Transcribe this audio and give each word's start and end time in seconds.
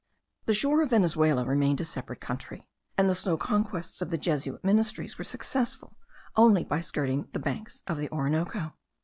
The 0.45 0.55
shore 0.55 0.81
of 0.81 0.89
Venezuela 0.89 1.45
remained 1.45 1.79
a 1.79 1.85
separate 1.85 2.19
country; 2.21 2.67
and 2.97 3.07
the 3.07 3.13
slow 3.13 3.37
conquests 3.37 4.01
of 4.01 4.09
the 4.09 4.17
Jesuit 4.17 4.63
missionaries 4.63 5.19
were 5.19 5.23
successful 5.23 5.95
only 6.35 6.63
by 6.63 6.81
skirting 6.81 7.29
the 7.33 7.39
banks 7.39 7.83
of 7.85 7.97
the 7.99 8.09
Orinoco. 8.09 8.73